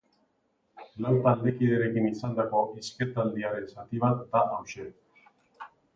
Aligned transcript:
Lau 1.05 1.11
taldekiderekin 1.27 2.07
izandako 2.11 2.63
hizketaldiaren 2.79 3.69
zati 3.77 4.03
bat 4.07 4.25
da 4.35 4.43
hauxe. 4.57 4.87